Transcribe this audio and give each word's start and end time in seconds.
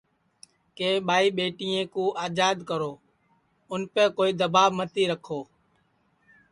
کہ 0.77 0.89
ٻائی 1.07 1.27
ٻیٹیں 1.37 1.81
کُو 1.93 2.03
آجاد 2.25 2.57
کرو 2.69 2.91
اُنپے 3.73 4.05
کوئی 4.17 4.31
دؔواب 4.41 4.71
متی 4.77 5.03
رکھو 5.11 5.39